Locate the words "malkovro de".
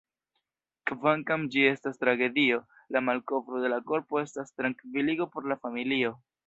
3.11-3.73